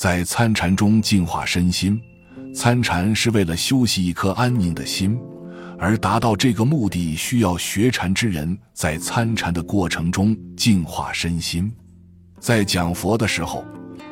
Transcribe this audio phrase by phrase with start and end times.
[0.00, 2.00] 在参禅中净化身心。
[2.54, 5.14] 参禅是为了修习一颗安宁的心，
[5.78, 11.70] 而达到这个目的，需要学禅之人在参禅的过程中净化身心。
[12.38, 13.62] 在讲佛的时候，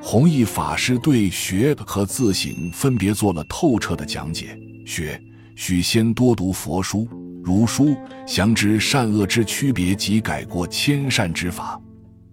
[0.00, 4.58] 弘一法师对学和自省分别做了透彻的讲解。
[4.86, 5.20] 学
[5.54, 7.06] 需先多读佛书，
[7.42, 7.94] 如书
[8.26, 11.78] 详知善恶之区别及改过迁善之法。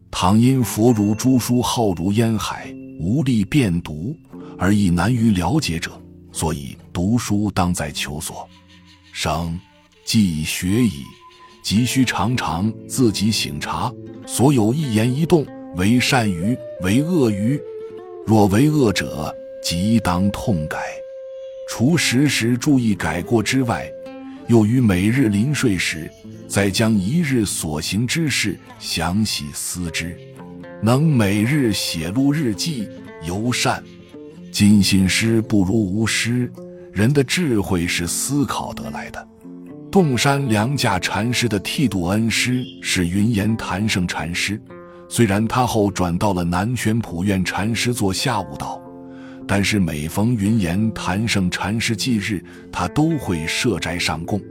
[0.10, 4.16] 倘因佛如诸书浩如烟海，无力辨读。
[4.60, 6.00] 而亦难于了解者，
[6.32, 8.48] 所以读书当在求索。
[9.12, 9.60] 生
[10.06, 11.04] 既学矣，
[11.64, 13.92] 急需常常自己省察，
[14.28, 15.44] 所有一言一动，
[15.76, 17.60] 为善于为恶于？
[18.28, 20.78] 若为恶者，即当痛改。
[21.68, 23.92] 除时时注意改过之外，
[24.48, 26.08] 又于每日临睡时，
[26.48, 30.16] 再将一日所行之事详细思之，
[30.84, 32.88] 能每日写录日记，
[33.28, 33.84] 尤善。
[34.52, 36.52] 尽信诗不如无诗。
[36.92, 39.28] 人的智慧是思考得来的。
[39.92, 44.60] 洞山良价禅师的剃度恩师是云岩谭胜禅师，
[45.08, 48.82] 虽然他后转到了南泉普院禅师做下悟道，
[49.48, 54.42] 但是每逢云岩谭胜禅师忌日，他都会设斋上供。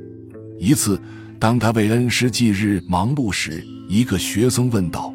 [0.58, 1.00] 一次，
[1.38, 5.12] 当他为恩师忌日忙碌时，一个学僧问道：“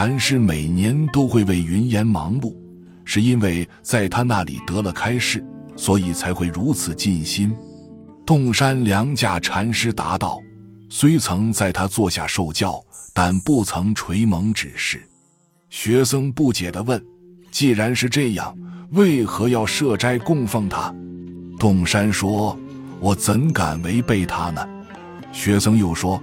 [0.00, 2.56] 禅师每年都会为云岩忙碌？”
[3.04, 5.44] 是因为在他那里得了开示，
[5.76, 7.54] 所以才会如此尽心。
[8.24, 10.40] 洞山良价禅师答道
[10.88, 15.06] ：“虽曾在他座下受教，但不曾垂蒙指示。”
[15.68, 16.98] 学僧不解地问
[17.52, 18.56] ：“既然是这样，
[18.92, 20.90] 为何要设斋供奉他？”
[21.60, 22.58] 洞山说
[23.00, 24.66] ：“我怎敢违背他呢？”
[25.30, 26.18] 学僧又说：“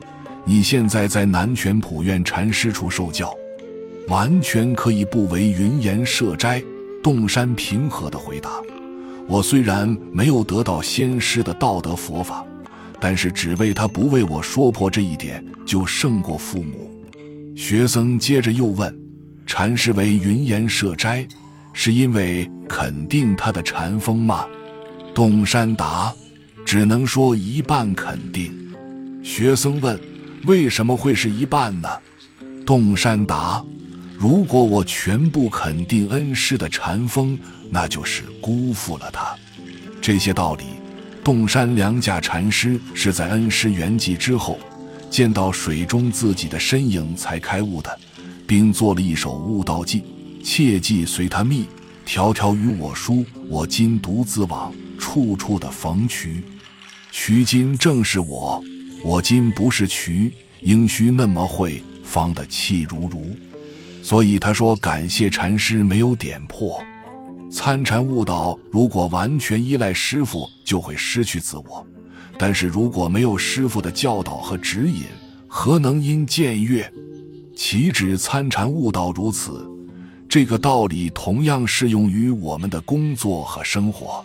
[0.45, 3.31] 你现在在南泉普院禅师处受教，
[4.07, 6.61] 完全可以不为云岩设斋。”
[7.03, 8.51] 洞山平和地回答
[9.29, 12.45] ：“我虽然没有得到先师的道德佛法，
[12.99, 16.91] 但是只为他不为我说破这一点，就胜过父母。”
[17.55, 18.93] 学僧接着又问
[19.47, 21.25] ：“禅师为云岩设斋，
[21.71, 24.45] 是因为肯定他的禅风吗？”
[25.15, 26.13] 洞山答
[26.65, 28.53] ：“只能说一半肯定。”
[29.23, 29.97] 学僧问
[30.45, 31.87] ：“为什么会是一半呢？”
[32.65, 33.63] 洞山答。
[34.19, 37.37] 如果我全部肯定恩师的禅风，
[37.69, 39.35] 那就是辜负了他。
[40.01, 40.63] 这些道理，
[41.23, 44.57] 洞山良价禅师是在恩师圆寂之后，
[45.11, 47.99] 见到水中自己的身影才开悟的，
[48.47, 50.03] 并做了一首悟道记，
[50.43, 51.67] 切记随他觅，
[52.03, 53.23] 条条与我书。
[53.47, 56.43] 我今独自往，处处的逢渠。
[57.11, 58.63] 渠今正是我，
[59.03, 63.37] 我今不是渠，应须那么会，方得气如如。
[64.07, 66.81] 所以他说：“感谢禅师没有点破，
[67.51, 71.85] 参禅悟道，如果完全依赖师傅，就会失去自我；
[72.39, 75.03] 但是如果没有师傅的教导和指引，
[75.45, 76.89] 何能因见悦？
[77.53, 79.69] 岂止参禅悟道如此？
[80.29, 84.23] 这个道理同样适用于我们的工作和生活。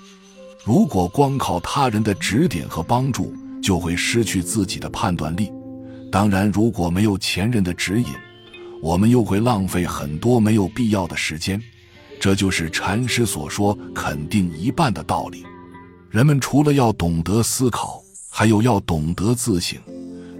[0.62, 5.50] 如果光靠他人的指点和帮助，就会失去自己的判断力。
[6.08, 8.06] 当然，如果没有前人的指引，
[8.82, 11.62] 我们又会浪费很多没有必要的时间，
[12.18, 15.46] 这就是禅师所说“肯定一半”的道理。
[16.10, 19.78] 人们除了要懂得思考，还有要懂得自省，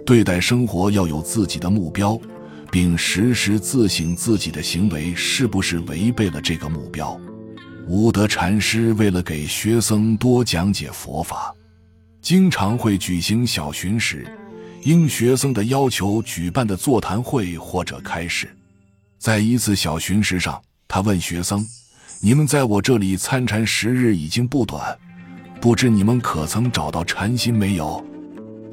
[0.05, 2.19] 对待生活要有自己的目标，
[2.69, 7.17] 并时时自省自己的行为是不是违背了这个目标。
[7.87, 11.55] 无德禅师为了给学僧多讲解佛法，
[12.21, 14.27] 经常会举行小巡时。
[14.85, 18.53] 应学生的要求举办的座谈会或者开示，
[19.17, 21.65] 在一次小巡时上，他问学僧
[22.21, 24.97] ：“你们在我这里参禅时日已经不短，
[25.61, 28.03] 不知你们可曾找到禅心没有？”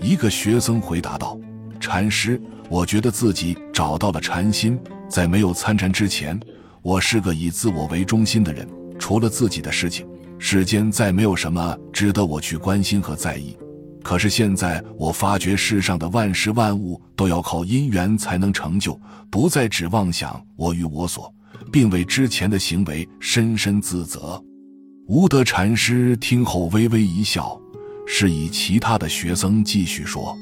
[0.02, 1.38] 一个学僧回答道
[1.78, 4.78] ：“禅师，我觉得自己找到了禅心。
[5.08, 6.38] 在没有参禅之前，
[6.82, 10.08] 我是个以自我为中心的人，除了自己的事情，
[10.40, 13.56] 世间再没有什么值得我去关心和在意。”
[14.02, 18.98] 可是现在，我发觉世上的万事万物都要靠因缘才能成就，
[19.30, 21.32] 不再指妄想我与我所，
[21.70, 24.42] 并为之前的行为深深自责。
[25.06, 27.60] 无德禅师听后微微一笑，
[28.06, 30.36] 示意其他的学生继续说。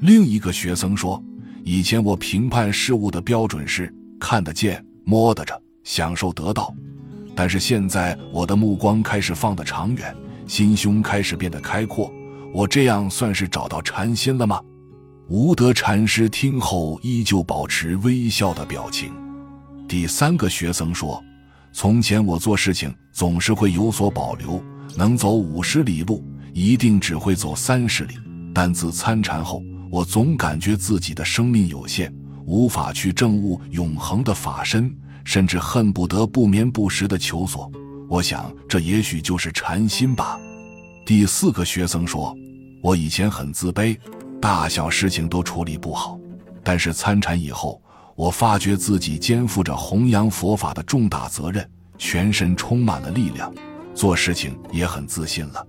[0.00, 1.22] 另一个学生说
[1.64, 6.74] ：“以前我评判事物的标准是看得见、摸得着、享受得到，
[7.34, 10.14] 但是现在我的目光开始放得长远，
[10.46, 12.12] 心胸开始变得开阔。”
[12.52, 14.60] 我这样算是找到禅心了吗？
[15.28, 19.12] 无德禅师听后依旧保持微笑的表情。
[19.86, 21.22] 第三个学僧说
[21.72, 24.62] ：“从前我做事情总是会有所保留，
[24.96, 26.24] 能走五十里路，
[26.54, 28.14] 一定只会走三十里。
[28.54, 32.12] 但自参禅后，我总感觉自己的生命有限，
[32.46, 34.90] 无法去证悟永恒的法身，
[35.24, 37.70] 甚至恨不得不眠不食的求索。
[38.08, 40.38] 我想，这也许就是禅心吧。
[41.08, 42.36] 第四个学僧说
[42.84, 43.98] ：“我以前很自卑，
[44.42, 46.20] 大小事情都处理不好，
[46.62, 47.80] 但是参禅以后。”
[48.14, 51.66] 我发觉自己肩负着弘扬佛法的重大责任，
[51.96, 53.50] 全身充满了力量，
[53.94, 55.66] 做事情也很自信了。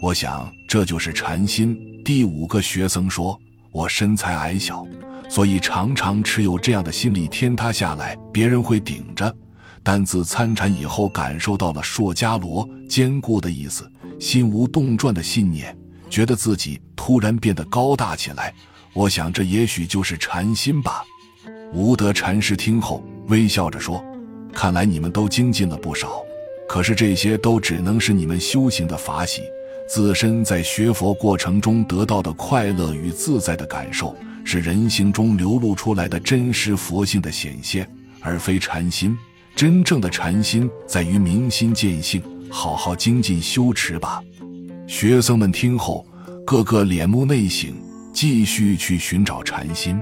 [0.00, 1.76] 我想这就是禅心。
[2.02, 3.38] 第五个学僧说
[3.72, 4.86] ：“我身材矮小，
[5.28, 9.36] 所以常常持有这样的心理，天塌下来别人会顶着。
[9.82, 13.90] 但自参禅以后，感受到了硕伽罗坚固的意思，
[14.22, 15.76] 心无动转的信念，
[16.08, 18.54] 觉得自己突然变得高大起来。
[18.92, 21.02] 我想这也许就是禅心吧。”
[21.74, 24.02] 无德禅师听后微笑着说
[24.54, 26.22] ：“看来你们都精进了不少，
[26.68, 29.42] 可是这些都只能是你们修行的法喜，
[29.88, 34.14] 自身在学佛过程中得到的快乐与自在的感受，
[34.44, 37.90] 是人性中流露出来的真实佛性的显现，
[38.20, 39.18] 而非禅心。
[39.56, 42.22] 真正的禅心在于明心见性，
[42.52, 44.22] 好好精进修持吧。”
[44.86, 46.06] 学僧们听后，
[46.46, 47.72] 个个脸目内省，
[48.12, 49.98] 继续去寻找禅心。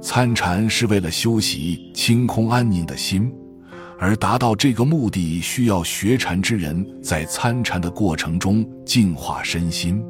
[0.00, 3.30] 参禅是为了修习清空安宁的心，
[3.98, 10.02] 而达到这个目的，需要学禅之人在参禅的过程中净化身心。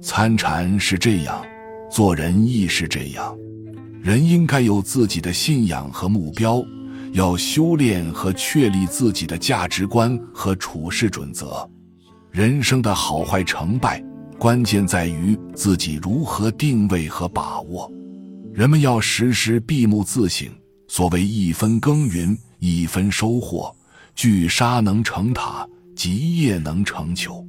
[0.00, 1.44] 参禅是这样，
[1.90, 3.36] 做人亦是这样。
[4.00, 6.62] 人应该有自己的信仰和目标，
[7.14, 11.68] 要修炼和确立自己的价值观和处事准则。
[12.32, 14.02] 人生的好坏成败，
[14.36, 17.88] 关键在于自己如何定位和把握。
[18.52, 20.48] 人们要时时闭目自省。
[20.88, 23.74] 所谓一分耕耘一分收获，
[24.16, 27.44] 聚沙能成塔，集业能成丘。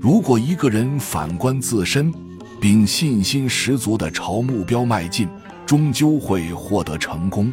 [0.00, 2.12] 如果一个人反观自身，
[2.60, 5.28] 并信心十足地朝目标迈进，
[5.64, 7.52] 终究会获得成功。